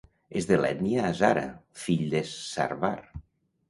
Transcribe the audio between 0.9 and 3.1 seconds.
hazara, fill de Sarwar.